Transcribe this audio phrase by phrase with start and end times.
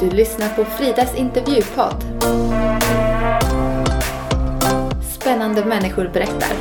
[0.00, 2.04] Du lyssnar på Fridas intervjupodd.
[5.20, 6.56] Spännande människor berättar.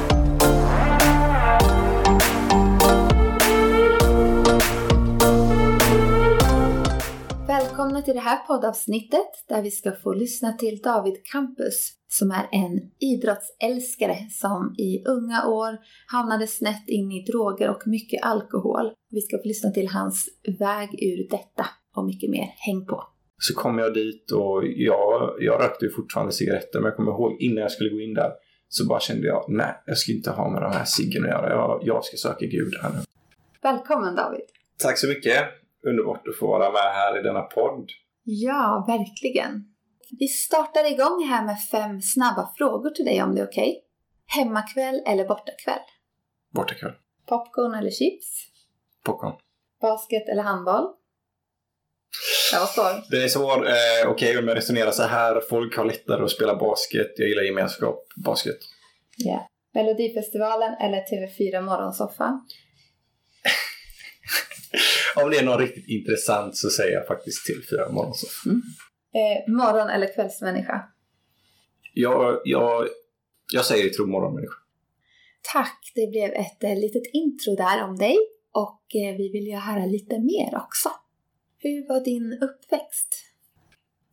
[7.48, 12.48] Välkomna till det här poddavsnittet där vi ska få lyssna till David Campus som är
[12.52, 15.78] en idrottsälskare som i unga år
[16.08, 18.92] hamnade snett in i droger och mycket alkohol.
[19.10, 22.54] Vi ska få lyssna till hans väg ur detta och mycket mer.
[22.58, 23.19] Häng på!
[23.40, 27.42] Så kom jag dit och jag, jag rökte ju fortfarande cigaretter men jag kommer ihåg
[27.42, 28.32] innan jag skulle gå in där
[28.68, 31.50] så bara kände jag nej, jag ska inte ha med de här ciggen att göra.
[31.50, 33.00] Jag, jag ska söka Gud här nu.
[33.62, 34.42] Välkommen David!
[34.78, 35.44] Tack så mycket!
[35.88, 37.90] Underbart att få vara med här i denna podd.
[38.24, 39.66] Ja, verkligen.
[40.20, 43.70] Vi startar igång här med fem snabba frågor till dig om det är okej.
[43.70, 44.44] Okay.
[44.44, 45.80] Hemmakväll eller bortakväll?
[46.54, 46.94] Bortakväll.
[47.26, 48.28] Popcorn eller chips?
[49.04, 49.34] Popcorn.
[49.82, 50.99] Basket eller handboll?
[52.52, 53.12] Det var svår.
[53.12, 53.68] Det är svår.
[53.68, 55.42] Eh, Okej, okay, om jag resonerar så här.
[55.50, 57.12] Folk har lättare att spela basket.
[57.16, 58.08] Jag gillar gemenskap.
[58.26, 58.58] Basket.
[59.18, 59.32] Ja.
[59.32, 59.42] Yeah.
[59.74, 62.42] Melodifestivalen eller TV4 Morgonsoffa?
[65.24, 68.50] om det är något riktigt intressant så säger jag faktiskt TV4 Morgonsoffa.
[68.50, 68.62] Mm.
[69.14, 70.84] Eh, morgon eller kvällsmänniska?
[71.94, 72.88] Jag, jag,
[73.54, 74.56] jag säger tro morgonmänniska.
[75.54, 75.92] Tack!
[75.96, 78.18] Det blev ett eh, litet intro där om dig
[78.52, 80.90] och eh, vi vill ju höra lite mer också.
[81.62, 83.26] Hur var din uppväxt?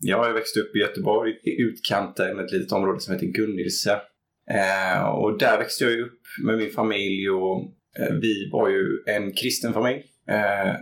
[0.00, 4.00] Jag växte upp i Göteborg, i utkanten, ett litet område som heter Gunnilse.
[4.50, 7.62] Eh, och där växte jag upp med min familj och
[7.98, 10.02] eh, vi var ju en kristen familj.
[10.28, 10.72] Eh,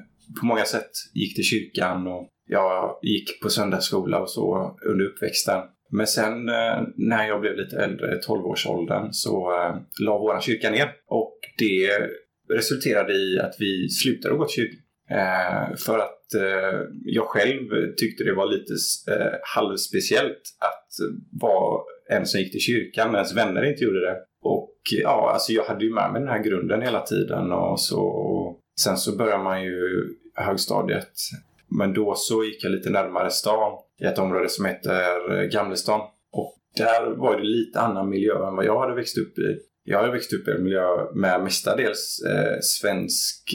[0.41, 5.61] på många sätt gick till kyrkan och jag gick på söndagsskola och så under uppväxten.
[5.91, 10.93] Men sen eh, när jag blev lite äldre, 12-årsåldern, så eh, la vår kyrka ner.
[11.07, 11.91] Och det
[12.57, 14.84] resulterade i att vi slutade gå till kyrkan.
[15.15, 18.73] Eh, för att eh, jag själv tyckte det var lite
[19.13, 20.89] eh, halvspeciellt att
[21.43, 24.17] vara en som gick till kyrkan medan vänner inte gjorde det.
[24.43, 28.57] Och ja, alltså jag hade ju med mig den här grunden hela tiden och så
[28.81, 31.13] sen så börjar man ju högstadiet.
[31.69, 36.01] Men då så gick jag lite närmare stan i ett område som heter eh, Gamlestan.
[36.33, 39.59] Och där var det lite annan miljö än vad jag hade växt upp i.
[39.87, 43.55] Jag har växt upp i en miljö med mestadels eh, svensk,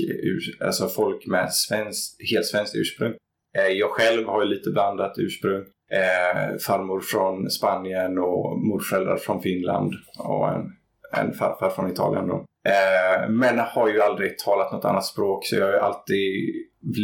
[0.62, 3.14] alltså folk med svensk, helt svenskt ursprung.
[3.58, 5.66] Eh, jag själv har ju lite blandat ursprung.
[5.92, 10.66] Eh, farmor från Spanien och morföräldrar från Finland och en,
[11.18, 12.28] en farfar från Italien.
[12.28, 12.46] Då.
[12.68, 16.56] Eh, men har ju aldrig talat något annat språk så jag har ju alltid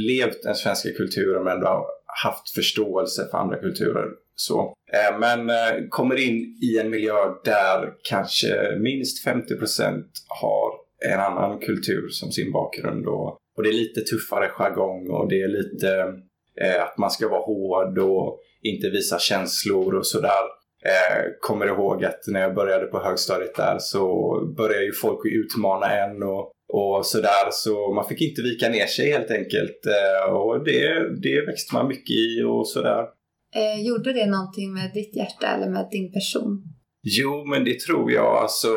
[0.07, 1.87] levt den svenska kulturen men ändå
[2.23, 4.05] haft förståelse för andra kulturer.
[4.35, 4.73] Så.
[4.93, 10.71] Eh, men eh, kommer in i en miljö där kanske minst 50% har
[11.13, 13.07] en annan kultur som sin bakgrund.
[13.07, 16.13] Och, och det är lite tuffare jargong och det är lite
[16.61, 20.43] eh, att man ska vara hård och inte visa känslor och sådär.
[20.85, 25.91] Eh, kommer ihåg att när jag började på högstadiet där så började ju folk utmana
[25.91, 27.49] en och, och sådär.
[27.51, 29.85] Så man fick inte vika ner sig helt enkelt.
[29.85, 33.05] Eh, och det, det växte man mycket i och sådär.
[33.55, 36.63] Eh, gjorde det någonting med ditt hjärta eller med din person?
[37.03, 38.37] Jo, men det tror jag.
[38.37, 38.67] Alltså,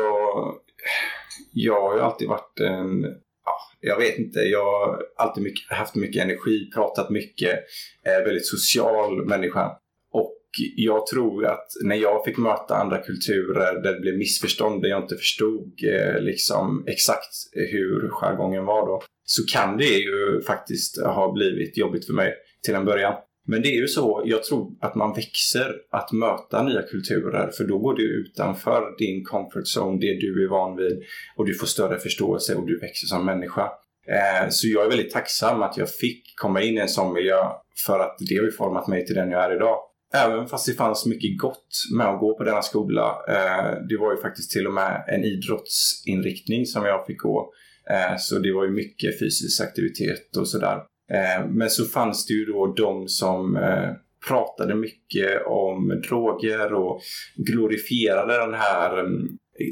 [1.53, 3.03] jag har ju alltid varit en
[3.45, 7.59] ja, jag vet inte, jag har alltid mycket, haft mycket energi, pratat mycket,
[8.03, 9.71] är väldigt social människa.
[10.11, 10.35] Och
[10.75, 15.03] jag tror att när jag fick möta andra kulturer där det blev missförstånd, där jag
[15.03, 21.31] inte förstod eh, liksom exakt hur jargongen var då, så kan det ju faktiskt ha
[21.31, 22.33] blivit jobbigt för mig
[22.65, 23.13] till en början.
[23.49, 27.63] Men det är ju så, jag tror att man växer att möta nya kulturer för
[27.63, 31.03] då går du utanför din comfort zone, det du är van vid
[31.35, 33.61] och du får större förståelse och du växer som människa.
[34.07, 37.37] Eh, så jag är väldigt tacksam att jag fick komma in i en sån miljö
[37.85, 39.77] för att det har ju format mig till den jag är idag.
[40.13, 43.17] Även fast det fanns mycket gott med att gå på denna skola.
[43.27, 47.53] Eh, det var ju faktiskt till och med en idrottsinriktning som jag fick gå.
[47.89, 50.88] Eh, så det var ju mycket fysisk aktivitet och sådär.
[51.13, 53.89] Eh, men så fanns det ju då de som eh,
[54.27, 57.01] pratade mycket om droger och
[57.35, 59.27] glorifierade den här mm,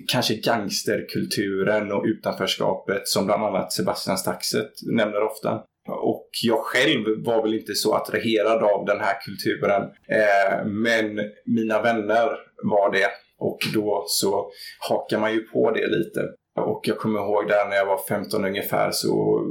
[0.07, 5.63] kanske gangsterkulturen och utanförskapet som bland annat Sebastian Staxet nämner ofta.
[5.89, 9.81] Och jag själv var väl inte så attraherad av den här kulturen.
[10.10, 12.30] Eh, men mina vänner
[12.63, 13.10] var det.
[13.40, 14.50] Och då så
[14.90, 16.22] hakar man ju på det lite.
[16.60, 19.42] Och jag kommer ihåg där när jag var 15 ungefär så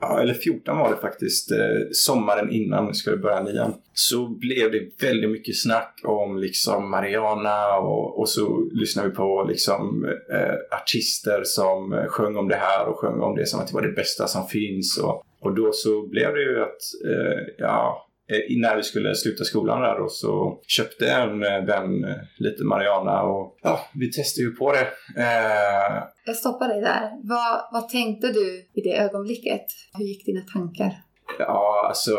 [0.00, 1.58] ja, eller 14 var det faktiskt, eh,
[1.92, 7.78] sommaren innan vi skulle börja nian, så blev det väldigt mycket snack om liksom Mariana
[7.78, 12.98] och, och så lyssnade vi på liksom eh, artister som sjöng om det här och
[12.98, 14.98] sjöng om det som att det var det bästa som finns.
[14.98, 18.09] Och, och då så blev det ju att, eh, ja,
[18.56, 23.22] när vi skulle sluta skolan där då, så köpte en eh, vän eh, lite Mariana
[23.22, 24.86] och ja, vi testade ju på det.
[25.22, 27.10] Eh, Jag stoppar dig där.
[27.22, 29.66] Vad, vad tänkte du i det ögonblicket?
[29.98, 30.92] Hur gick dina tankar?
[31.38, 32.16] Ja, alltså,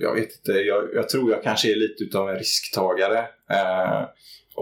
[0.00, 0.52] jag vet inte.
[0.52, 3.18] Jag, jag tror jag kanske är lite utav en risktagare.
[3.50, 4.02] Eh,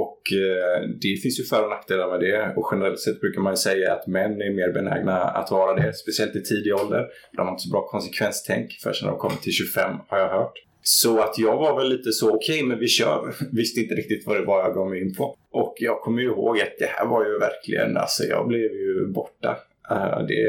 [0.02, 2.52] och eh, det finns ju för och nackdelar med det.
[2.56, 5.92] Och generellt sett brukar man ju säga att män är mer benägna att vara det.
[5.92, 7.06] Speciellt i tidig ålder.
[7.36, 10.52] De har inte så bra konsekvenstänk förrän de kommer till 25 har jag hört.
[10.82, 13.34] Så att jag var väl lite så, okej okay, men vi kör.
[13.52, 15.36] Visste inte riktigt vad det var jag gav mig in på.
[15.50, 19.06] Och jag kommer ju ihåg att det här var ju verkligen, alltså jag blev ju
[19.06, 19.56] borta.
[19.90, 20.42] Uh, det,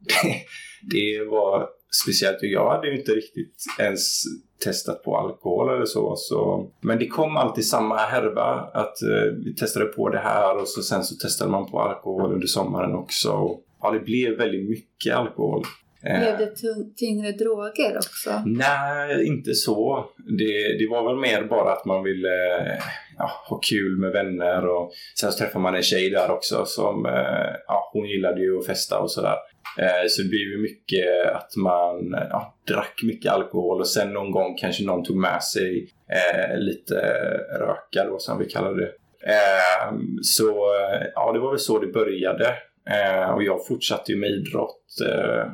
[0.00, 0.34] det,
[0.92, 1.68] det var
[2.04, 4.22] speciellt, jag hade ju inte riktigt ens
[4.64, 6.16] testat på alkohol eller så.
[6.16, 6.70] så.
[6.80, 10.82] Men det kom alltid samma härva att eh, vi testade på det här och så
[10.82, 13.32] sen så testade man på alkohol under sommaren också.
[13.32, 15.64] Och, ja, det blev väldigt mycket alkohol.
[16.02, 16.18] Eh.
[16.18, 16.54] Blev det
[16.96, 18.42] tyngre droger också?
[18.46, 20.04] Nej, inte så.
[20.38, 22.28] Det, det var väl mer bara att man ville
[23.18, 27.06] ja, ha kul med vänner och sen så träffade man en tjej där också som
[27.06, 29.36] eh, ja, hon gillade ju att festa och sådär.
[29.78, 34.30] Eh, så det blev ju mycket att man ja, drack mycket alkohol och sen någon
[34.30, 36.94] gång kanske någon tog med sig eh, lite
[37.58, 38.92] röka då som vi kallar det.
[39.26, 40.74] Eh, så
[41.14, 42.54] ja, det var väl så det började.
[42.90, 45.52] Eh, och jag fortsatte ju med idrott eh,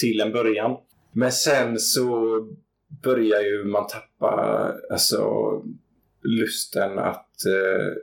[0.00, 0.76] till en början.
[1.12, 2.38] Men sen så
[3.02, 5.22] börjar ju man tappa alltså,
[6.22, 7.94] lusten att eh,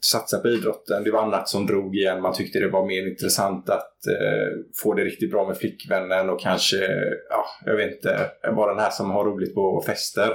[0.00, 1.04] satsa på idrotten.
[1.04, 2.22] Det var annat som drog igen.
[2.22, 6.40] Man tyckte det var mer intressant att eh, få det riktigt bra med flickvännen och
[6.40, 6.76] kanske,
[7.28, 10.28] ja, jag vet inte, vara den här som har roligt på fester.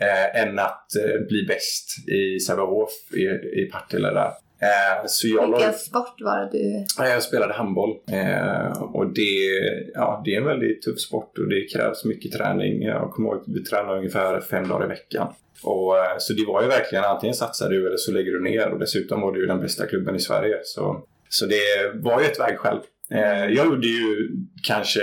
[0.00, 3.22] Eh, än att eh, bli bäst i Sävehof i,
[3.60, 4.32] i Partille där.
[4.62, 5.74] Eh, så jag Vilken låg...
[5.74, 6.84] sport var det du...
[6.98, 7.90] Jag spelade handboll.
[7.90, 9.48] Eh, och det,
[9.94, 12.82] ja, det är en väldigt tuff sport och det krävs mycket träning.
[12.82, 15.32] Jag kommer ihåg att vi tränade ungefär fem dagar i veckan.
[15.62, 18.68] Och, eh, så det var ju verkligen antingen satsar du eller så lägger du ner
[18.68, 20.60] och dessutom var det ju den bästa klubben i Sverige.
[20.64, 22.78] Så, så det var ju ett vägskäl.
[23.10, 24.30] Eh, jag gjorde ju
[24.66, 25.00] kanske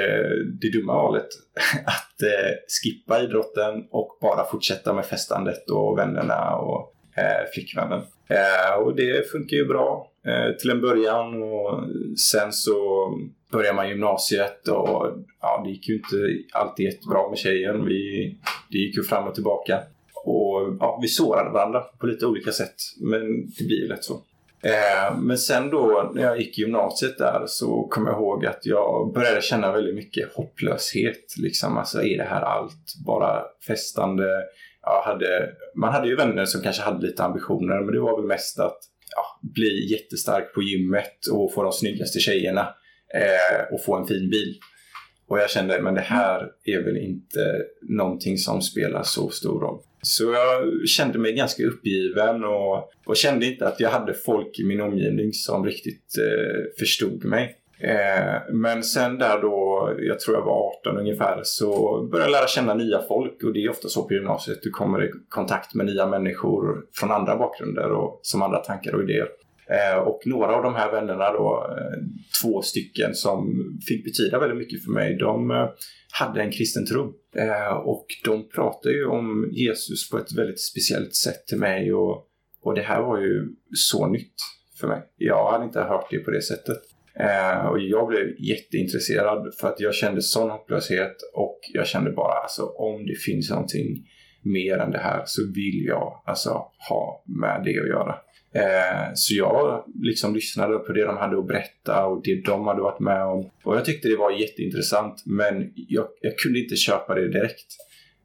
[0.62, 1.28] det dumma valet
[1.86, 2.52] att eh,
[2.84, 8.02] skippa idrotten och bara fortsätta med festandet och vännerna och Eh, flickvännen.
[8.30, 11.84] Eh, och det funkar ju bra eh, till en början och
[12.32, 13.10] sen så
[13.52, 15.08] börjar man gymnasiet och
[15.42, 16.16] ja, det gick ju inte
[16.54, 17.86] alltid jättebra med tjejen.
[17.86, 18.36] Vi,
[18.72, 19.80] det gick ju fram och tillbaka.
[20.26, 22.76] Och ja, vi sårade varandra på lite olika sätt.
[23.02, 24.14] Men det blir ju lätt så.
[24.64, 28.66] Eh, men sen då när jag gick i gymnasiet där så kom jag ihåg att
[28.66, 31.38] jag började känna väldigt mycket hopplöshet.
[31.38, 32.96] Liksom, alltså är det här allt?
[33.06, 34.44] Bara festande?
[34.82, 38.28] Ja, hade, man hade ju vänner som kanske hade lite ambitioner men det var väl
[38.28, 38.80] mest att
[39.16, 42.76] ja, bli jättestark på gymmet och få de snyggaste tjejerna
[43.14, 44.60] eh, och få en fin bil.
[45.30, 47.40] Och jag kände, men det här är väl inte
[47.82, 49.80] någonting som spelar så stor roll.
[50.02, 54.66] Så jag kände mig ganska uppgiven och, och kände inte att jag hade folk i
[54.66, 57.56] min omgivning som riktigt eh, förstod mig.
[57.80, 61.70] Eh, men sen där då, jag tror jag var 18 ungefär, så
[62.12, 64.60] började jag lära känna nya folk och det är ofta så på gymnasiet.
[64.64, 69.04] Du kommer i kontakt med nya människor från andra bakgrunder och som andra tankar och
[69.04, 69.28] idéer.
[69.70, 71.98] Eh, och några av de här vännerna då, eh,
[72.42, 75.70] två stycken som fick betyda väldigt mycket för mig, de eh,
[76.12, 77.14] hade en kristen tro.
[77.36, 82.26] Eh, och de pratade ju om Jesus på ett väldigt speciellt sätt till mig och,
[82.62, 84.36] och det här var ju så nytt
[84.80, 85.02] för mig.
[85.18, 86.80] Jag hade inte hört det på det sättet.
[87.20, 92.34] Eh, och jag blev jätteintresserad för att jag kände sån hopplöshet och jag kände bara
[92.34, 94.08] alltså om det finns någonting
[94.42, 96.50] mer än det här så vill jag alltså
[96.90, 98.16] ha med det att göra.
[98.54, 102.82] Eh, så jag liksom lyssnade på det de hade att berätta och det de hade
[102.82, 103.50] varit med om.
[103.64, 107.76] Och jag tyckte det var jätteintressant men jag, jag kunde inte köpa det direkt.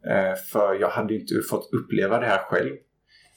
[0.07, 2.73] Eh, för jag hade inte fått uppleva det här själv.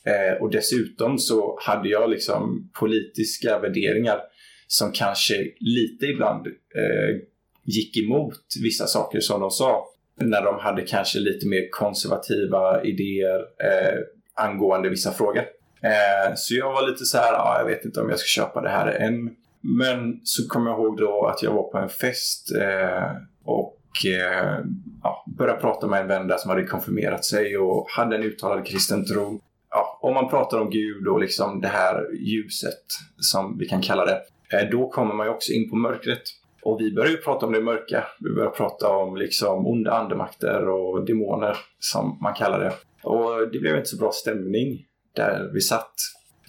[0.05, 4.19] Eh, och dessutom så hade jag liksom politiska värderingar
[4.67, 7.15] som kanske lite ibland eh,
[7.63, 9.85] gick emot vissa saker som de sa.
[10.19, 13.99] När de hade kanske lite mer konservativa idéer eh,
[14.35, 15.43] angående vissa frågor.
[15.81, 18.61] Eh, så jag var lite så här, ah, jag vet inte om jag ska köpa
[18.61, 19.35] det här än.
[19.61, 23.11] Men så kom jag ihåg då att jag var på en fest eh,
[23.43, 24.59] och eh,
[25.03, 28.65] ja, började prata med en vän där som hade konfirmerat sig och hade en uttalad
[28.65, 29.41] kristen tro.
[29.69, 32.83] Ja, om man pratar om Gud och liksom det här ljuset
[33.17, 34.21] som vi kan kalla det,
[34.53, 36.21] Eh, då kommer man ju också in på mörkret.
[36.63, 38.03] Och vi börjar ju prata om det mörka.
[38.19, 42.73] Vi börjar prata om liksom onda andemakter och demoner som man kallar det.
[43.03, 44.85] Och det blev inte så bra stämning
[45.15, 45.93] där vi satt.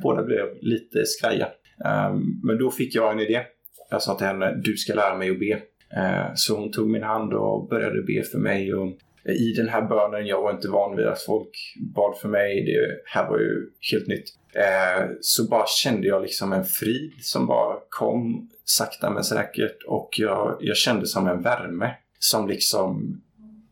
[0.03, 1.49] Båda blev lite skraja.
[1.85, 3.43] Ehm, men då fick jag en idé.
[3.91, 5.53] Jag sa till henne, du ska lära mig att be.
[5.97, 8.75] Eh, så hon tog min hand och började be för mig.
[8.75, 8.93] Och
[9.25, 11.51] i den här bönen, jag var inte van vid att folk
[11.95, 12.65] bad för mig.
[12.65, 14.39] Det här var ju helt nytt.
[14.55, 20.09] Eh, så bara kände jag liksom en frid som bara kom sakta men säkert och
[20.19, 23.21] jag, jag kände som en värme som liksom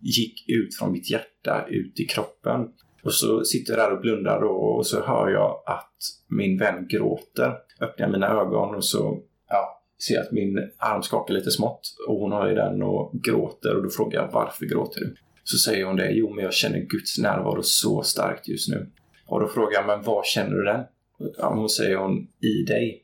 [0.01, 2.69] gick ut från mitt hjärta ut i kroppen.
[3.05, 5.97] Och så sitter jag där och blundar och, och så hör jag att
[6.29, 7.55] min vän gråter.
[7.81, 12.17] Öppnar mina ögon och så ja, ser jag att min arm skakar lite smått och
[12.17, 15.15] hon har ju den och gråter och då frågar jag varför gråter du?
[15.49, 18.91] Så säger hon det, jo men jag känner Guds närvaro så starkt just nu.
[19.27, 20.85] Och då frågar jag, men var känner du den?
[21.39, 23.03] Ja, hon säger hon, i dig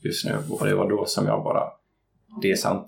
[0.00, 0.38] just nu.
[0.50, 1.62] Och det var då som jag bara,
[2.42, 2.86] det är sant.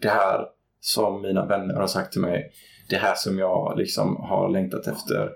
[0.00, 0.46] Det här
[0.80, 2.52] som mina vänner har sagt till mig,
[2.88, 5.30] det här som jag liksom har längtat efter,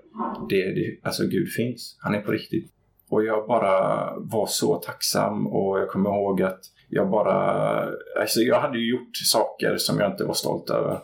[0.49, 1.97] det, det, alltså Gud finns.
[1.99, 2.71] Han är på riktigt.
[3.09, 7.33] Och jag bara var så tacksam och jag kommer ihåg att jag bara,
[8.19, 10.99] alltså jag hade ju gjort saker som jag inte var stolt över.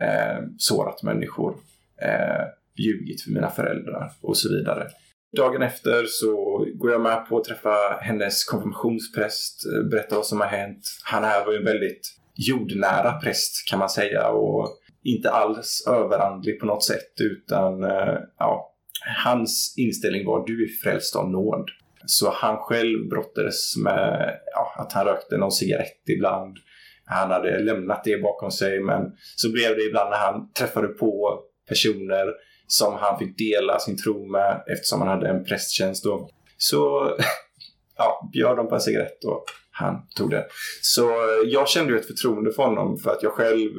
[0.00, 1.54] Eh, sårat människor,
[2.02, 2.44] eh,
[2.76, 4.88] ljugit för mina föräldrar och så vidare.
[5.36, 10.40] Dagen efter så går jag med på att träffa hennes konfirmationspräst, eh, berätta vad som
[10.40, 10.80] har hänt.
[11.04, 14.68] Han här var ju en väldigt jordnära präst kan man säga och
[15.02, 18.74] inte alls överandlig på något sätt utan eh, ja,
[19.24, 21.70] hans inställning var du är frälst av nåd.
[22.06, 26.56] Så han själv brottades med ja, att han rökte någon cigarett ibland.
[27.06, 31.40] Han hade lämnat det bakom sig men så blev det ibland när han träffade på
[31.68, 32.26] personer
[32.66, 36.28] som han fick dela sin tro med eftersom han hade en prästtjänst då.
[36.56, 37.10] Så
[37.96, 40.46] ja, bjöd de på en cigarett och han tog det.
[40.82, 41.10] Så
[41.46, 43.70] jag kände ju ett förtroende för honom för att jag själv,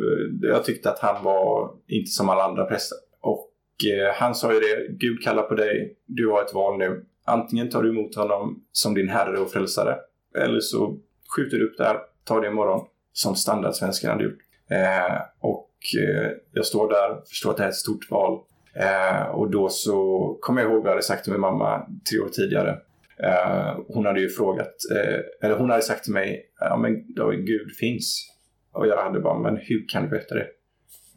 [0.42, 2.98] jag tyckte att han var inte som alla andra präster.
[3.22, 3.52] Och
[3.92, 7.06] eh, han sa ju det, Gud kallar på dig, du har ett val nu.
[7.26, 9.96] Antingen tar du emot honom som din herre och frälsare
[10.38, 10.98] eller så
[11.36, 14.40] skjuter du upp det här, tar det imorgon som standardsvenskan hade gjort.
[14.70, 18.40] Eh, och eh, jag står där, förstår att det här är ett stort val.
[18.76, 22.20] Eh, och då så kommer jag ihåg vad jag hade sagt till min mamma tre
[22.20, 22.80] år tidigare.
[23.24, 27.46] Eh, hon hade ju frågat, eh, eller hon hade sagt till mig, ja men David,
[27.46, 28.32] Gud finns.
[28.72, 30.48] Och jag hade bara, men hur kan du veta det?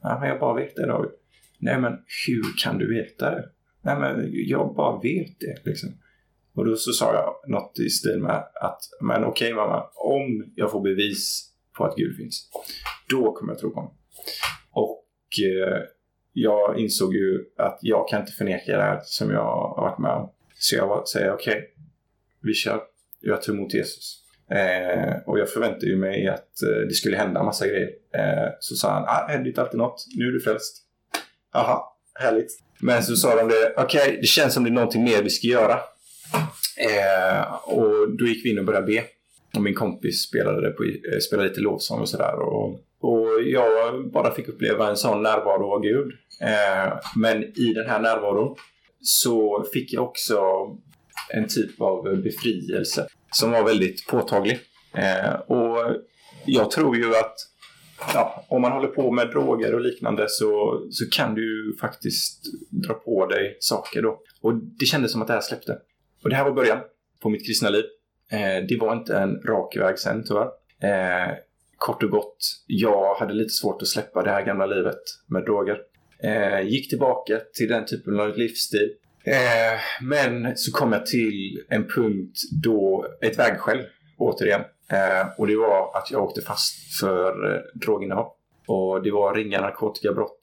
[0.02, 1.10] Ja, men jag bara vet det David.
[1.58, 1.92] Nej men
[2.26, 3.44] hur kan du veta det?
[3.82, 5.90] Nej men jag bara vet det liksom.
[6.54, 10.52] Och då så sa jag något i stil med att, men okej okay, mamma, om
[10.54, 12.50] jag får bevis på att Gud finns,
[13.08, 13.94] då kommer jag tro på honom.
[14.70, 15.04] Och
[15.44, 15.82] eh,
[16.32, 20.10] jag insåg ju att jag kan inte förneka det här som jag har varit med
[20.10, 20.30] om.
[20.54, 21.64] Så jag säger okej, okay,
[22.42, 22.80] vi kör.
[23.20, 24.24] Jag tar emot Jesus.
[24.50, 27.88] Eh, och jag förväntade ju mig att eh, det skulle hända en massa grejer.
[28.14, 30.04] Eh, så sa han, ah, händer inte alltid något.
[30.16, 30.76] Nu är du frälst.
[31.54, 32.50] Aha, härligt.
[32.80, 35.30] Men så sa de det, okej, okay, det känns som det är någonting mer vi
[35.30, 35.80] ska göra.
[36.78, 39.04] Eh, och då gick vi in och började be.
[39.56, 42.34] Och min kompis spelade, på, eh, spelade lite lovsång och sådär.
[42.40, 46.12] Och, och jag bara fick uppleva en sån närvaro av Gud.
[46.42, 48.56] Eh, men i den här närvaron
[49.00, 50.40] så fick jag också
[51.30, 54.58] en typ av befrielse som var väldigt påtaglig.
[54.94, 55.96] Eh, och
[56.44, 57.34] jag tror ju att
[58.14, 62.94] ja, om man håller på med droger och liknande så, så kan du faktiskt dra
[62.94, 64.20] på dig saker då.
[64.40, 65.78] Och det kändes som att det här släppte.
[66.22, 66.78] Och det här var början
[67.22, 67.84] på mitt kristna liv.
[68.30, 70.48] Eh, det var inte en rak väg sen tyvärr.
[70.82, 71.34] Eh,
[71.76, 75.78] kort och gott, jag hade lite svårt att släppa det här gamla livet med droger.
[76.22, 78.90] Eh, gick tillbaka till den typen av livsstil.
[79.24, 83.86] Eh, men så kom jag till en punkt då, ett vägskäl
[84.18, 84.60] återigen.
[84.90, 88.32] Eh, och det var att jag åkte fast för eh, droginnehav.
[88.66, 90.40] Och det var ringa narkotikabrott.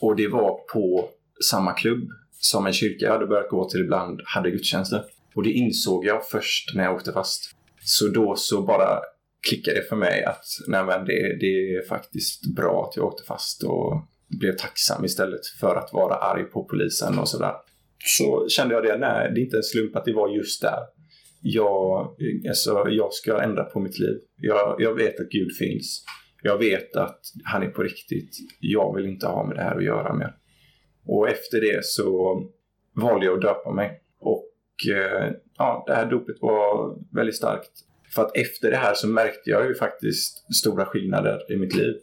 [0.00, 1.08] Och det var på
[1.50, 5.04] samma klubb som en kyrka jag hade börjat gå till ibland hade gudstjänster.
[5.34, 7.50] Och det insåg jag först när jag åkte fast.
[7.80, 9.00] Så då så bara
[9.48, 13.24] klickade det för mig att nej men det, det är faktiskt bra att jag åkte
[13.24, 14.02] fast och
[14.40, 17.52] blev tacksam istället för att vara arg på polisen och sådär.
[17.98, 20.78] Så kände jag det, nej det är inte en slump att det var just där.
[21.42, 22.16] Jag,
[22.48, 24.18] alltså, jag ska ändra på mitt liv.
[24.36, 26.04] Jag, jag vet att Gud finns.
[26.42, 28.36] Jag vet att han är på riktigt.
[28.60, 30.34] Jag vill inte ha med det här att göra mer.
[31.06, 32.38] Och efter det så
[32.94, 34.00] valde jag att döpa mig.
[34.86, 37.70] Eh, ja, det här dopet var väldigt starkt.
[38.14, 41.94] För att efter det här så märkte jag ju faktiskt stora skillnader i mitt liv.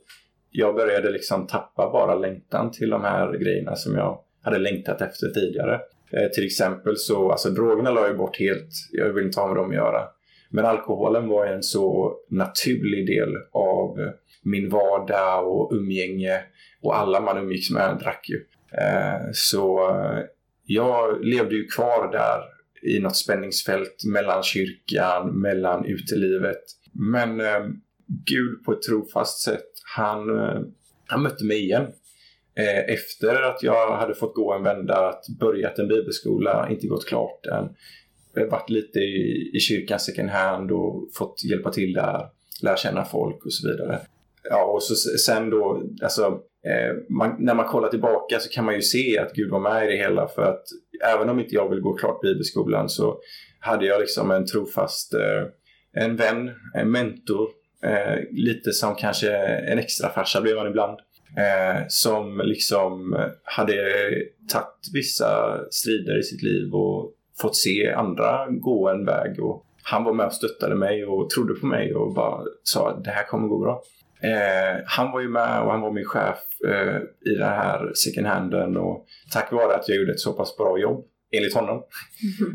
[0.51, 5.27] Jag började liksom tappa bara längtan till de här grejerna som jag hade längtat efter
[5.27, 5.81] tidigare.
[6.11, 8.69] Eh, till exempel så, alltså drogerna la jag bort helt.
[8.91, 10.03] Jag vill inte ha med dem att göra.
[10.49, 13.97] Men alkoholen var en så naturlig del av
[14.43, 16.41] min vardag och umgänge.
[16.81, 18.45] Och alla man umgicks med drack ju.
[18.77, 20.19] Eh, så eh,
[20.65, 26.61] jag levde ju kvar där i något spänningsfält mellan kyrkan, mellan utelivet.
[26.93, 27.67] Men eh,
[28.25, 30.61] Gud på ett trofast sätt, han, eh,
[31.07, 31.87] han mötte mig igen.
[32.55, 37.05] eh, efter att jag hade fått gå en vända, att börjat en bibelskola, inte gått
[37.07, 37.69] klart den.
[38.37, 42.25] Eh, varit lite i, i kyrkan second hand och fått hjälpa till där,
[42.63, 43.99] lära känna folk och så vidare.
[44.43, 48.75] Ja, och så, sen då, alltså, Eh, man, när man kollar tillbaka så kan man
[48.75, 50.63] ju se att Gud var med i det hela för att
[51.05, 53.19] även om inte jag vill gå klart bibelskolan så
[53.59, 55.45] hade jag liksom en trofast eh,
[55.93, 57.49] en vän, en mentor,
[57.83, 59.37] eh, lite som kanske
[59.71, 60.99] en extra farsa blev han ibland.
[61.37, 63.75] Eh, som liksom hade
[64.51, 69.39] tagit vissa strider i sitt liv och fått se andra gå en väg.
[69.39, 73.03] Och han var med och stöttade mig och trodde på mig och bara sa att
[73.03, 73.83] det här kommer gå bra.
[74.23, 76.97] Eh, han var ju med och han var min chef eh,
[77.31, 80.79] i den här second handen och tack vare att jag gjorde ett så pass bra
[80.79, 81.77] jobb, enligt honom,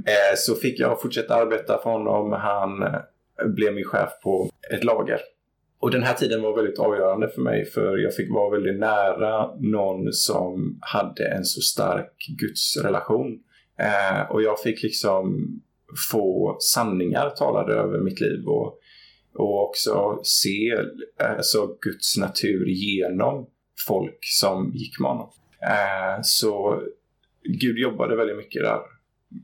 [0.06, 2.33] eh, så fick jag fortsätta arbeta för honom.
[2.33, 3.00] Han eh,
[3.47, 5.21] blev min chef på ett lager.
[5.80, 9.56] Och den här tiden var väldigt avgörande för mig för jag fick vara väldigt nära
[9.56, 13.38] någon som hade en så stark gudsrelation.
[13.78, 15.47] Eh, och jag fick liksom
[16.11, 18.78] få sanningar talade över mitt liv och,
[19.34, 20.76] och också se
[21.18, 23.46] alltså, Guds natur genom
[23.86, 25.30] folk som gick med honom.
[25.62, 26.82] Eh, så
[27.44, 28.80] Gud jobbade väldigt mycket där.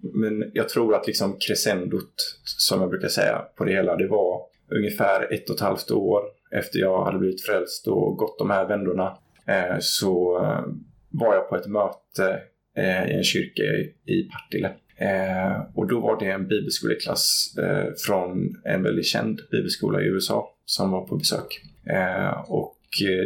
[0.03, 4.43] Men jag tror att liksom crescendot, som jag brukar säga på det hela, det var
[4.69, 8.69] ungefär ett och ett halvt år efter jag hade blivit frälst och gått de här
[8.69, 10.65] vändorna eh, så eh,
[11.11, 12.43] var jag på ett möte
[12.77, 13.63] eh, i en kyrka
[14.07, 14.71] i Partille.
[15.01, 20.55] Eh, och då var det en bibelskoleklass eh, från en väldigt känd bibelskola i USA
[20.65, 21.61] som var på besök.
[21.87, 22.77] Eh, och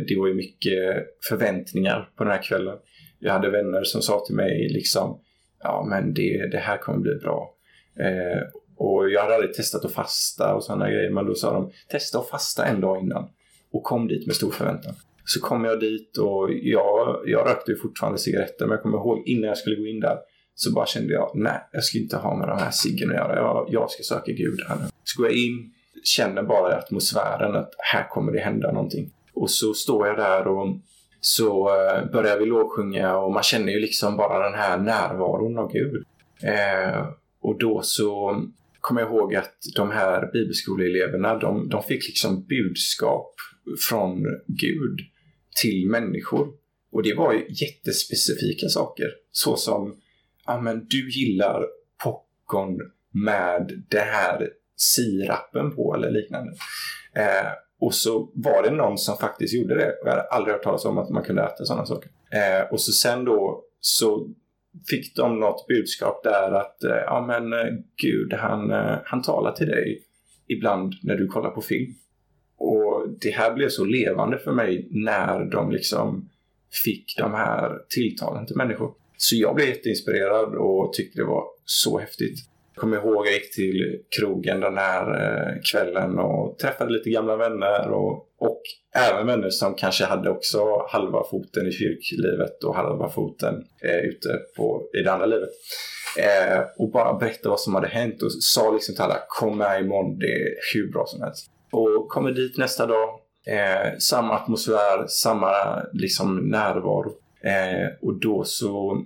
[0.09, 2.79] det var ju mycket förväntningar på den här kvällen.
[3.19, 5.21] Jag hade vänner som sa till mig liksom
[5.63, 7.55] ja men det, det här kommer bli bra.
[8.77, 11.11] Och jag hade aldrig testat att fasta och sådana grejer.
[11.11, 13.29] Men då sa de, testa att fasta en dag innan.
[13.73, 14.95] Och kom dit med stor förväntan.
[15.25, 18.67] Så kom jag dit och jag, jag rökte ju fortfarande cigaretter.
[18.67, 20.19] Men jag kommer ihåg innan jag skulle gå in där.
[20.55, 23.37] Så bara kände jag, nej, jag ska inte ha med de här ciggen att göra.
[23.37, 24.85] Jag, jag ska söka Gud här nu.
[25.05, 25.73] Så går jag in,
[26.05, 29.11] känner bara i atmosfären att här kommer det hända någonting.
[29.35, 30.77] Och så står jag där och
[31.21, 35.73] så eh, börjar vi lovsjunga och man känner ju liksom bara den här närvaron av
[35.73, 36.05] Gud.
[36.43, 37.07] Eh,
[37.41, 38.41] och då så
[38.81, 43.35] kommer jag ihåg att de här bibelskoleeleverna, de, de fick liksom budskap
[43.89, 44.99] från Gud
[45.63, 46.49] till människor.
[46.93, 49.07] Och det var ju jättespecifika saker.
[49.31, 49.97] Så som,
[50.47, 51.67] ja men du gillar
[52.05, 56.53] popcorn med det här sirapen på eller liknande.
[57.17, 59.95] Eh, och så var det någon som faktiskt gjorde det.
[60.05, 62.11] Jag hade aldrig hört talas om att man kunde äta sådana saker.
[62.33, 64.29] Eh, och så sen då så
[64.91, 69.53] fick de något budskap där att eh, ja men eh, Gud han, eh, han talar
[69.53, 70.03] till dig
[70.49, 71.95] ibland när du kollar på film.
[72.57, 76.29] Och det här blev så levande för mig när de liksom
[76.85, 78.95] fick de här tilltalen till människor.
[79.27, 82.39] Så jag blev jätteinspirerad och tyckte det var så häftigt.
[82.75, 87.37] Jag kommer ihåg jag gick till krogen den här eh, kvällen och träffade lite gamla
[87.37, 88.61] vänner och, och
[88.97, 90.59] även vänner som kanske hade också
[90.89, 95.51] halva foten i kyrklivet och halva foten eh, ute på, i det andra livet.
[96.19, 99.81] Eh, och bara berätta vad som hade hänt och sa liksom till alla kom med
[99.81, 101.47] imorgon, det är hur bra som helst.
[101.73, 103.09] Och kommer dit nästa dag,
[103.47, 107.13] eh, samma atmosfär, samma liksom närvaro.
[107.45, 109.05] Eh, och då så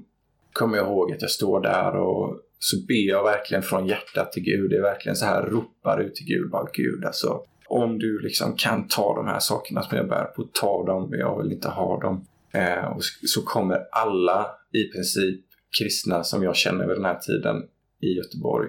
[0.59, 4.43] kommer jag ihåg att jag står där och så ber jag verkligen från hjärtat till
[4.43, 4.71] Gud.
[4.71, 8.57] Det är verkligen så här ropar ut till Gud, bara Gud alltså om du liksom
[8.57, 12.01] kan ta de här sakerna som jag bär på, ta dem, jag vill inte ha
[12.01, 12.27] dem.
[12.53, 15.45] Eh, och så kommer alla i princip
[15.79, 17.57] kristna som jag känner vid den här tiden
[18.01, 18.69] i Göteborg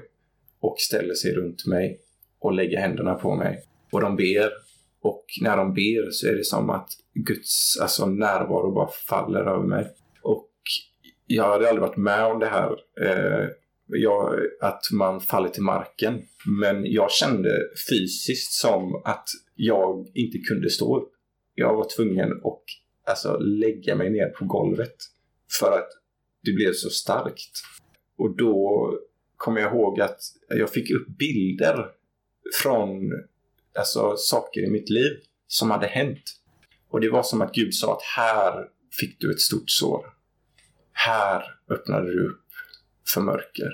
[0.60, 2.00] och ställer sig runt mig
[2.40, 3.64] och lägger händerna på mig.
[3.92, 4.52] Och de ber.
[5.02, 9.68] Och när de ber så är det som att Guds alltså, närvaro bara faller över
[9.68, 9.88] mig.
[11.32, 12.72] Jag hade aldrig varit med om det här.
[13.02, 13.50] Eh,
[13.88, 16.22] jag, att man faller till marken.
[16.62, 17.50] Men jag kände
[17.90, 21.12] fysiskt som att jag inte kunde stå upp.
[21.56, 22.64] Jag var tvungen att
[23.04, 24.96] alltså, lägga mig ner på golvet
[25.60, 25.90] för att
[26.44, 27.62] det blev så starkt.
[28.18, 28.94] Och då
[29.38, 31.86] kommer jag ihåg att jag fick upp bilder
[32.64, 33.12] från
[33.78, 35.12] alltså, saker i mitt liv
[35.48, 36.24] som hade hänt.
[36.90, 38.66] Och det var som att Gud sa att här
[39.00, 40.19] fick du ett stort sår.
[41.06, 42.46] Här öppnade du upp
[43.14, 43.70] för mörker.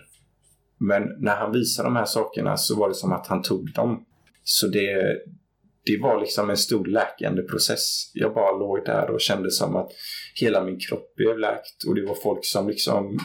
[0.77, 4.05] Men när han visade de här sakerna så var det som att han tog dem.
[4.43, 5.17] Så det,
[5.85, 8.11] det var liksom en stor läkande process.
[8.13, 9.91] Jag bara låg där och kände som att
[10.35, 13.19] hela min kropp blev läkt och det var folk som liksom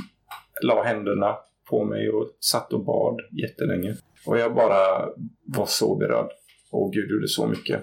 [0.63, 1.37] la händerna
[1.71, 3.97] på mig och satt och bad jättelänge.
[4.27, 5.09] Och jag bara
[5.47, 6.31] var så berörd.
[6.71, 7.81] Och Gud gjorde så mycket.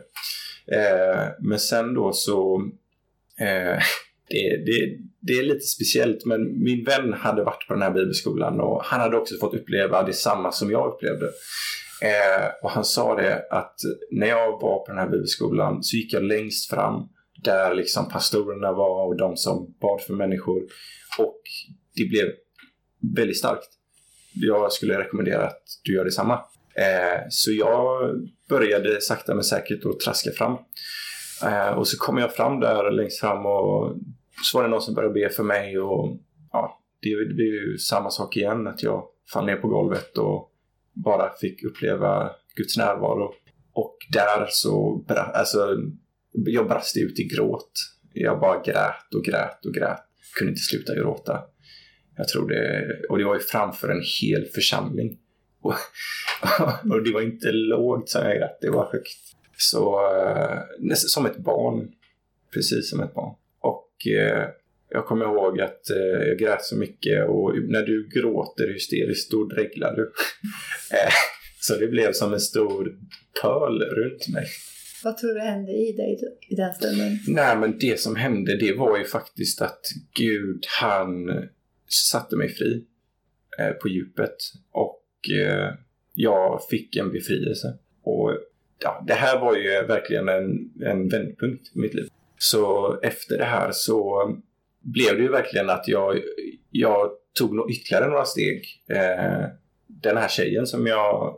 [0.71, 2.69] Eh, men sen då så
[3.39, 3.84] eh,
[4.29, 8.59] det, det, det är lite speciellt, men min vän hade varit på den här bibelskolan
[8.59, 11.25] och han hade också fått uppleva detsamma som jag upplevde.
[12.01, 13.75] Eh, och han sa det att
[14.11, 17.09] när jag var på den här bibelskolan så gick jag längst fram
[17.43, 20.61] där liksom pastorerna var och de som bad för människor.
[21.19, 21.41] Och
[21.95, 22.27] det blev
[23.15, 23.69] väldigt starkt.
[24.33, 26.33] Jag skulle rekommendera att du gör detsamma.
[26.75, 28.11] Eh, så jag
[28.49, 30.57] började sakta men säkert att traska fram.
[31.45, 33.95] Eh, och så kom jag fram där längst fram och
[34.43, 36.17] så var det någon som började be för mig och
[36.52, 40.52] ja, det, blev ju samma sak igen att jag föll ner på golvet och
[40.93, 43.34] bara fick uppleva Guds närvaro.
[43.73, 45.78] Och där så, alltså,
[46.32, 47.71] jag brast ut i gråt.
[48.13, 50.04] Jag bara grät och grät och grät.
[50.36, 51.43] Kunde inte sluta gråta.
[52.17, 55.19] Jag tror det, och det var ju framför en hel församling.
[55.62, 55.73] Och,
[56.91, 59.17] och det var inte lågt som jag grät, det var högt.
[59.58, 61.91] Så eh, nästan som ett barn.
[62.54, 63.36] Precis som ett barn.
[64.05, 64.43] Eh,
[64.89, 69.43] jag kommer ihåg att eh, jag grät så mycket och när du gråter hysteriskt då
[69.43, 70.12] dreglar du.
[70.91, 71.13] Eh,
[71.60, 72.97] så det blev som en stor
[73.41, 74.45] pöl runt mig.
[75.03, 77.19] Vad tror du hände i dig i den stunden?
[77.27, 79.81] Nej, men det som hände det var ju faktiskt att
[80.13, 81.29] Gud, han
[81.88, 82.86] satte mig fri
[83.60, 84.36] eh, på djupet
[84.71, 85.73] och eh,
[86.13, 87.77] jag fick en befrielse.
[88.03, 88.38] Och
[88.79, 92.07] ja, det här var ju verkligen en, en vändpunkt i mitt liv.
[92.38, 94.30] Så efter det här så
[94.82, 96.21] blev det ju verkligen att jag,
[96.71, 98.63] jag tog nog ytterligare några steg.
[98.89, 99.45] Eh,
[99.88, 101.38] den här tjejen som jag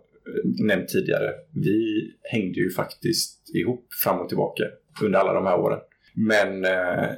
[0.59, 4.63] nämnt tidigare, vi hängde ju faktiskt ihop fram och tillbaka
[5.03, 5.79] under alla de här åren.
[6.15, 7.09] Men eh,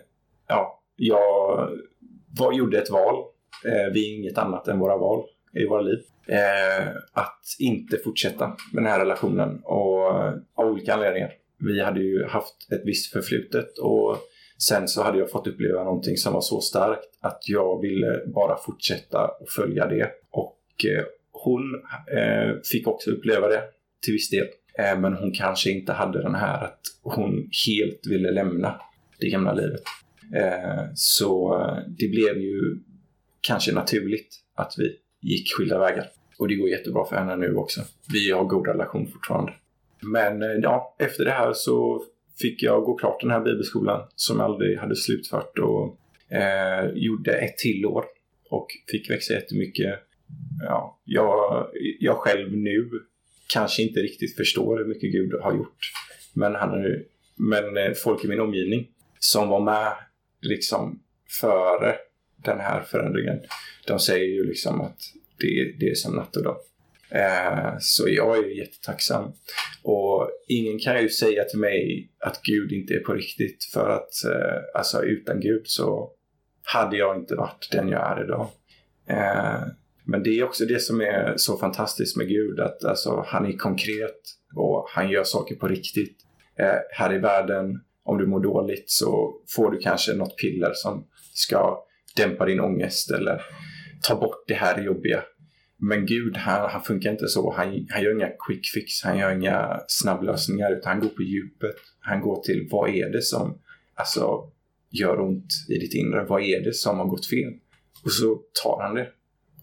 [0.48, 1.70] ja, jag
[2.40, 3.16] var, gjorde ett val.
[3.66, 6.00] Eh, vi är inget annat än våra val i våra liv.
[7.14, 10.06] Att inte fortsätta med den här relationen och
[10.56, 11.32] av olika anledningar.
[11.62, 14.18] Vi hade ju haft ett visst förflutet och
[14.58, 18.58] sen så hade jag fått uppleva någonting som var så starkt att jag ville bara
[18.58, 20.12] fortsätta och följa det.
[20.32, 21.76] Och eh, hon
[22.18, 23.64] eh, fick också uppleva det
[24.04, 24.48] till viss del.
[24.80, 28.82] Eh, men hon kanske inte hade den här att hon helt ville lämna
[29.20, 29.82] det gamla livet.
[30.36, 32.80] Eh, så eh, det blev ju
[33.42, 36.08] kanske naturligt att vi gick skilda vägar.
[36.40, 37.82] Och det går jättebra för henne nu också.
[38.14, 39.54] Vi har god relation fortfarande.
[40.02, 42.04] Men eh, ja, efter det här så
[42.42, 45.98] fick jag gå klart den här bibelskolan som jag aldrig hade slutfört och
[46.36, 48.06] eh, gjorde ett till år
[48.50, 50.00] och fick växa jättemycket
[50.62, 51.68] ja, jag,
[52.00, 52.90] jag själv nu
[53.54, 55.92] kanske inte riktigt förstår hur mycket Gud har gjort.
[56.34, 57.04] Men, han är,
[57.36, 58.88] men eh, folk i min omgivning
[59.20, 59.94] som var med
[60.42, 61.00] liksom
[61.42, 61.96] före
[62.36, 63.40] den här förändringen,
[63.88, 65.00] de säger ju liksom att
[65.38, 66.58] det, det är som natt och dag.
[67.12, 69.32] Eh, så jag är jättetacksam.
[69.84, 74.26] Och ingen kan ju säga till mig att Gud inte är på riktigt för att
[74.26, 76.12] eh, alltså utan Gud så
[76.64, 78.48] hade jag inte varit den jag är idag.
[79.10, 79.62] Eh,
[80.04, 83.58] men det är också det som är så fantastiskt med Gud, att alltså, han är
[83.58, 84.22] konkret
[84.56, 86.18] och han gör saker på riktigt.
[86.60, 91.08] Eh, här i världen, om du mår dåligt så får du kanske något piller som
[91.34, 93.42] ska dämpa din ångest eller
[94.02, 95.24] ta bort det här jobbiga.
[95.84, 97.54] Men Gud, han, han funkar inte så.
[97.54, 101.76] Han, han gör inga quick fix, han gör inga snabblösningar, utan han går på djupet.
[102.00, 103.58] Han går till vad är det som
[103.96, 104.52] alltså,
[104.90, 106.24] gör ont i ditt inre?
[106.24, 107.54] Vad är det som har gått fel?
[108.04, 109.08] Och så tar han det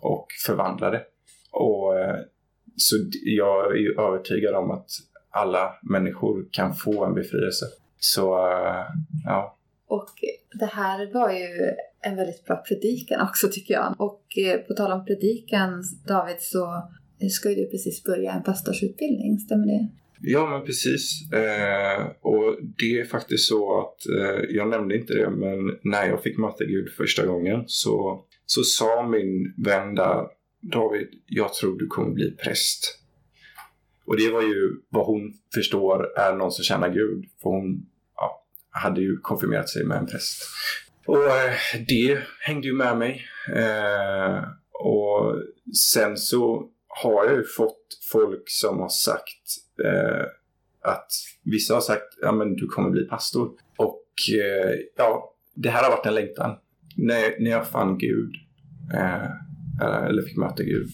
[0.00, 1.02] och förvandlar det.
[1.50, 2.16] Och, eh,
[2.76, 4.90] så jag är ju övertygad om att
[5.30, 7.66] alla människor kan få en befrielse.
[7.98, 8.84] Så eh,
[9.24, 9.58] ja.
[9.86, 10.08] Och
[10.58, 13.94] det här var ju en väldigt bra predikan också tycker jag.
[13.98, 16.64] Och eh, på tal om predikan David så
[17.20, 19.88] eh, ska ju du precis börja en pastorsutbildning, stämmer det?
[20.20, 21.32] Ja, men precis.
[21.32, 26.22] Eh, och det är faktiskt så att, eh, jag nämnde inte det, men när jag
[26.22, 30.26] fick möta Gud första gången så så sa min vän där,
[30.60, 32.98] David, jag tror du kommer bli präst.
[34.06, 37.24] Och det var ju vad hon förstår är någon som tjänar Gud.
[37.42, 40.42] För hon ja, hade ju konfirmerat sig med en präst.
[41.08, 41.54] Och eh,
[41.88, 43.22] det hängde ju med mig.
[43.54, 44.42] Eh,
[44.72, 45.42] och
[45.90, 49.42] sen så har jag ju fått folk som har sagt
[49.84, 50.26] eh,
[50.82, 51.06] att
[51.44, 53.50] vissa har sagt ja men du kommer bli pastor.
[53.76, 56.56] Och eh, ja, det här har varit en längtan
[56.96, 58.34] när, när jag fann Gud,
[58.94, 60.88] eh, eller fick möta Gud,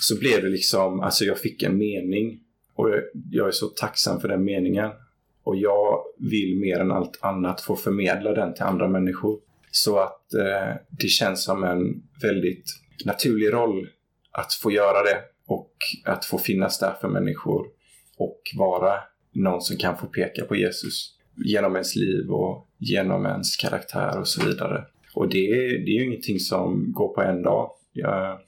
[0.00, 2.40] så blev det liksom, alltså jag fick en mening
[2.74, 4.90] och jag, jag är så tacksam för den meningen.
[5.44, 9.38] Och jag vill mer än allt annat få förmedla den till andra människor.
[9.70, 12.64] Så att eh, det känns som en väldigt
[13.04, 13.88] naturlig roll
[14.30, 15.72] att få göra det och
[16.04, 17.66] att få finnas där för människor
[18.18, 18.94] och vara
[19.32, 21.10] någon som kan få peka på Jesus.
[21.36, 24.84] genom ens liv och genom ens karaktär och så vidare.
[25.14, 25.46] Och det,
[25.84, 27.70] det är ju ingenting som går på en dag.
[27.92, 28.38] Jag är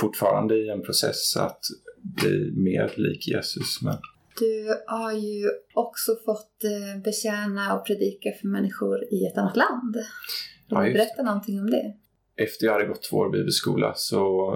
[0.00, 1.60] fortfarande i en process att
[2.02, 3.82] bli mer lik Jesus.
[3.82, 3.96] Men...
[4.38, 9.94] Du har ju också fått eh, betjäna och predika för människor i ett annat land.
[9.96, 10.04] Vill
[10.68, 11.94] Ja, du just berätta någonting om det?
[12.36, 14.52] Efter jag hade gått två år bibelskola så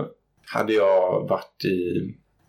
[0.47, 2.01] hade jag varit i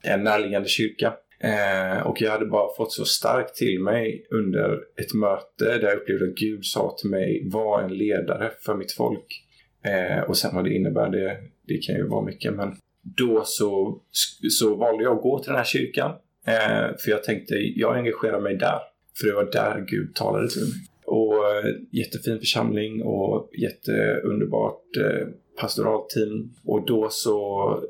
[0.03, 1.13] en närliggande kyrka.
[1.39, 5.97] Eh, och jag hade bara fått så starkt till mig under ett möte där jag
[5.97, 9.43] upplevde att Gud sa till mig var en ledare för mitt folk.
[9.85, 12.53] Eh, och sen vad det innebär, det, det kan ju vara mycket.
[12.53, 12.75] Men
[13.17, 14.01] då så,
[14.49, 16.11] så valde jag att gå till den här kyrkan.
[16.47, 18.79] Eh, för jag tänkte, jag engagerar mig där.
[19.19, 20.71] För det var där Gud talade till mig.
[21.05, 25.27] Och eh, jättefin församling och jätteunderbart eh,
[25.59, 26.53] pastoralteam.
[26.65, 27.83] Och då så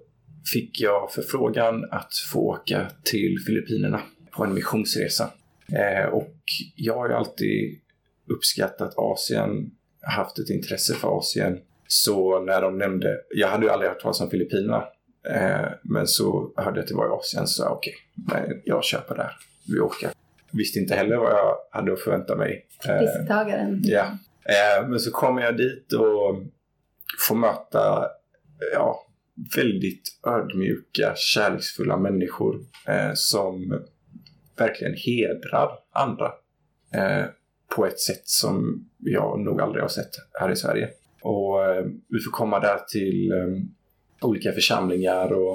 [0.53, 5.31] fick jag förfrågan att få åka till Filippinerna på en missionsresa.
[5.73, 6.35] Eh, och
[6.75, 7.79] jag har ju alltid
[8.29, 11.59] uppskattat Asien, haft ett intresse för Asien.
[11.87, 14.83] Så när de nämnde, jag hade ju aldrig hört talas om Filippinerna,
[15.81, 17.93] men så hörde jag att det var i Asien så okej,
[18.27, 19.31] okay, jag köper där,
[19.67, 20.09] vi åker.
[20.51, 22.67] Visste inte heller vad jag hade att förvänta mig.
[22.87, 23.79] Eh, Risktagaren.
[23.83, 24.05] Ja.
[24.45, 26.43] Eh, men så kommer jag dit och
[27.27, 28.07] får möta
[28.73, 29.07] ja,
[29.55, 33.81] väldigt ödmjuka, kärleksfulla människor eh, som
[34.57, 36.25] verkligen hedrar andra
[36.93, 37.25] eh,
[37.75, 40.89] på ett sätt som jag nog aldrig har sett här i Sverige.
[41.21, 43.63] Och eh, vi får komma där till eh,
[44.21, 45.53] olika församlingar och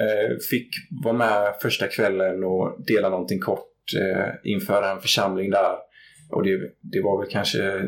[0.00, 0.68] eh, fick
[1.04, 5.76] vara med första kvällen och dela någonting kort eh, inför en församling där.
[6.30, 7.82] Och det, det var väl kanske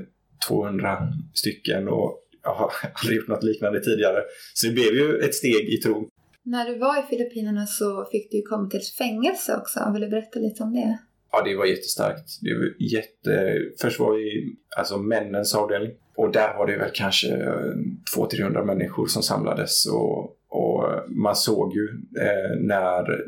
[0.49, 0.99] 200
[1.35, 4.23] stycken och jag har aldrig gjort något liknande tidigare.
[4.55, 6.09] Så det blev ju ett steg i tro.
[6.43, 9.91] När du var i Filippinerna så fick du ju komma till ett fängelse också.
[9.93, 10.99] Vill du berätta lite om det?
[11.33, 12.29] Ja, det var jättestarkt.
[12.41, 13.55] Det var jätte...
[13.81, 15.91] Först var vi alltså männens avdelning.
[16.21, 17.75] Och där var det väl kanske eh,
[18.17, 19.87] 200-300 människor som samlades.
[19.87, 21.89] Och, och man såg ju
[22.21, 23.25] eh, när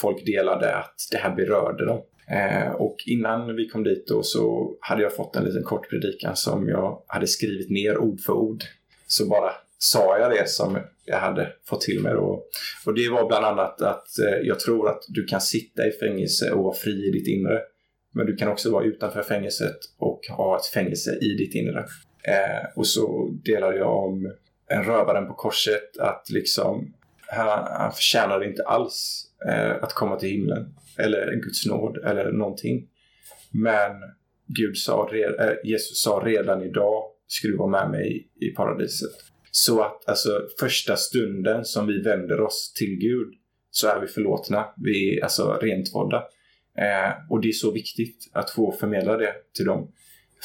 [0.00, 2.00] folk delade att det här berörde dem.
[2.30, 6.36] Eh, och innan vi kom dit då så hade jag fått en liten kort predikan
[6.36, 8.64] som jag hade skrivit ner ord för ord.
[9.06, 12.44] Så bara sa jag det som jag hade fått till mig då.
[12.86, 16.50] Och det var bland annat att eh, jag tror att du kan sitta i fängelse
[16.50, 17.60] och vara fri i ditt inre.
[18.14, 21.86] Men du kan också vara utanför fängelset och ha ett fängelse i ditt inre.
[22.22, 24.32] Eh, och så delade jag om
[24.68, 26.94] en rövaren på korset att liksom
[27.28, 32.88] han, han förtjänade inte alls eh, att komma till himlen eller Guds nåd eller någonting.
[33.50, 33.92] Men
[34.46, 39.10] Gud sa, eh, Jesus sa redan idag ska du vara med mig i paradiset.
[39.50, 43.34] Så att alltså första stunden som vi vänder oss till Gud
[43.70, 44.66] så är vi förlåtna.
[44.76, 46.16] Vi är alltså rentvådda.
[46.78, 49.92] Eh, och det är så viktigt att få förmedla det till dem.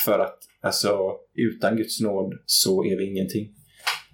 [0.05, 3.49] För att alltså utan Guds nåd så är vi ingenting.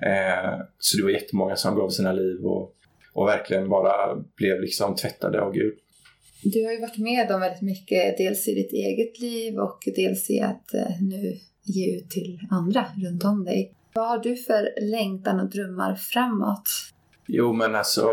[0.01, 2.73] Eh, så det var jättemånga som gav sina liv och,
[3.13, 5.73] och verkligen bara blev liksom tvättade av Gud.
[6.43, 10.29] Du har ju varit med om väldigt mycket, dels i ditt eget liv och dels
[10.29, 13.73] i att eh, nu ge ut till andra runt om dig.
[13.93, 16.69] Vad har du för längtan och drömmar framåt?
[17.27, 18.07] Jo, men alltså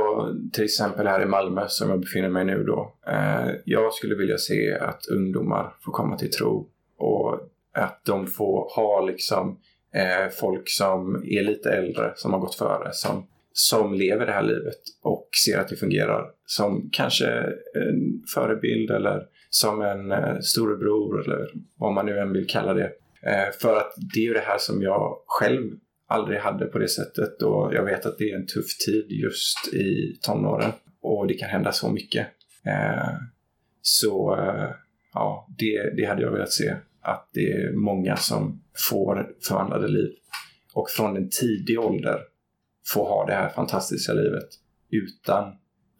[0.52, 2.94] till exempel här i Malmö som jag befinner mig nu då.
[3.06, 7.40] Eh, jag skulle vilja se att ungdomar får komma till tro och
[7.76, 9.60] att de får ha liksom
[9.94, 13.26] eh, folk som är lite äldre, som har gått före, som
[13.58, 17.26] som lever det här livet och ser att det fungerar som kanske
[17.74, 22.90] en förebild eller som en eh, storebror eller vad man nu än vill kalla det.
[23.26, 25.70] Eh, för att det är ju det här som jag själv
[26.08, 29.74] aldrig hade på det sättet och jag vet att det är en tuff tid just
[29.74, 32.26] i tonåren och det kan hända så mycket.
[32.66, 33.14] Eh,
[33.82, 34.70] så eh,
[35.12, 36.74] ja, det, det hade jag velat se.
[37.06, 40.10] Att det är många som får förvandlade liv.
[40.74, 42.20] Och från en tidig ålder
[42.94, 44.48] få ha det här fantastiska livet
[44.90, 45.52] utan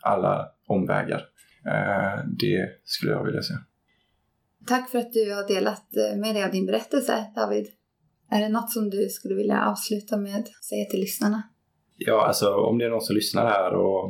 [0.03, 1.27] alla omvägar.
[1.67, 3.59] Eh, det skulle jag vilja säga.
[4.67, 7.67] Tack för att du har delat eh, med dig av din berättelse, David.
[8.31, 11.43] Är det något som du skulle vilja avsluta med att säga till lyssnarna?
[11.97, 14.05] Ja, alltså om det är någon som lyssnar här och,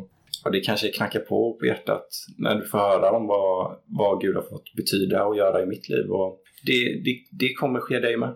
[0.44, 2.06] och det kanske knackar på på hjärtat
[2.38, 5.88] när du får höra om vad, vad Gud har fått betyda och göra i mitt
[5.88, 6.10] liv.
[6.10, 8.28] Och det, det, det kommer ske dig med.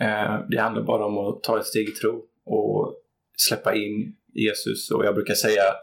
[0.00, 2.94] Eh, det handlar bara om att ta ett steg i tro och
[3.36, 4.90] släppa in Jesus.
[4.90, 5.82] Och jag brukar säga att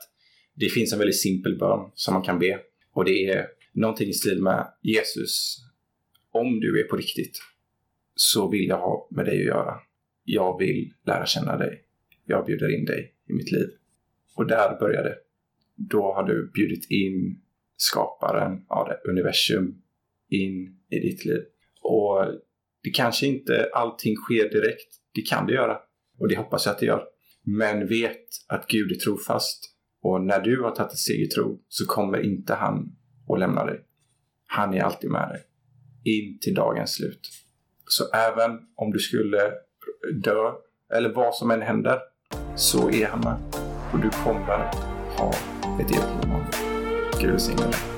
[0.53, 2.59] det finns en väldigt simpel bön som man kan be.
[2.93, 5.57] Och det är någonting i stil med Jesus,
[6.31, 7.41] om du är på riktigt
[8.15, 9.79] så vill jag ha med dig att göra.
[10.23, 11.81] Jag vill lära känna dig.
[12.25, 13.69] Jag bjuder in dig i mitt liv.
[14.35, 15.17] Och där började det.
[15.75, 17.41] Då har du bjudit in
[17.77, 19.81] skaparen av det, universum
[20.29, 21.41] in i ditt liv.
[21.87, 22.25] Och
[22.83, 24.89] det kanske inte allting sker direkt.
[25.13, 25.77] Det kan det göra.
[26.19, 27.03] Och det hoppas jag att det gör.
[27.43, 29.71] Men vet att Gud är trofast.
[30.01, 32.95] Och när du har tagit ett steg i tro så kommer inte han
[33.29, 33.79] att lämna dig.
[34.47, 35.41] Han är alltid med dig.
[36.03, 37.29] In till dagens slut.
[37.87, 39.51] Så även om du skulle
[40.23, 40.51] dö,
[40.93, 41.99] eller vad som än händer,
[42.55, 43.37] så är han med.
[43.93, 44.57] Och du kommer
[45.17, 45.29] ha
[45.79, 46.43] ett evigt liv.
[47.21, 47.94] Gud välsigne dig.